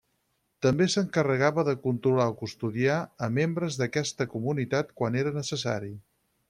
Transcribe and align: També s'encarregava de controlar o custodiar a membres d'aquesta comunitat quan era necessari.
També 0.65 0.85
s'encarregava 0.93 1.65
de 1.67 1.75
controlar 1.83 2.25
o 2.31 2.35
custodiar 2.41 2.97
a 3.27 3.31
membres 3.37 3.81
d'aquesta 3.83 4.31
comunitat 4.35 4.95
quan 5.03 5.23
era 5.25 5.41
necessari. 5.43 5.97